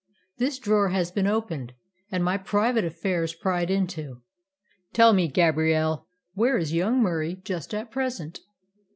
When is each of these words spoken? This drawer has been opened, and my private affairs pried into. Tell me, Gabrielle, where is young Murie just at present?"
This 0.39 0.57
drawer 0.57 0.89
has 0.89 1.11
been 1.11 1.27
opened, 1.27 1.73
and 2.11 2.23
my 2.23 2.35
private 2.35 2.83
affairs 2.83 3.35
pried 3.35 3.69
into. 3.69 4.23
Tell 4.93 5.13
me, 5.13 5.27
Gabrielle, 5.27 6.07
where 6.33 6.57
is 6.57 6.73
young 6.73 7.03
Murie 7.03 7.35
just 7.43 7.71
at 7.75 7.91
present?" 7.91 8.39